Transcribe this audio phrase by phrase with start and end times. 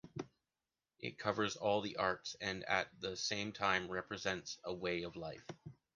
[0.97, 5.45] It covers all the arts and at the same time represents a way of life.